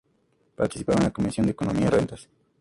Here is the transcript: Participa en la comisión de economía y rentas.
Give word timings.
Participa 0.55 0.93
en 0.93 1.03
la 1.03 1.11
comisión 1.11 1.45
de 1.45 1.51
economía 1.51 1.85
y 1.85 1.89
rentas. 1.89 2.27